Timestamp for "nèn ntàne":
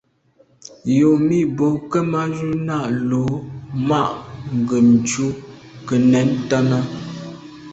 6.11-6.79